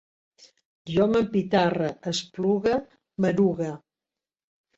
Jo 0.93 1.05
m'empitarre, 1.11 1.89
esplugue, 2.13 2.73
m'erugue 3.27 3.71